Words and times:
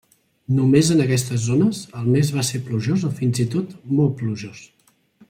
Només 0.59 0.87
en 0.93 1.03
aquestes 1.03 1.43
zones 1.49 1.81
el 2.01 2.09
mes 2.15 2.31
va 2.37 2.45
ser 2.47 2.63
plujós 2.71 3.05
o 3.11 3.13
fins 3.21 3.43
i 3.45 3.49
tot 3.57 3.77
molt 4.01 4.17
plujós. 4.23 4.65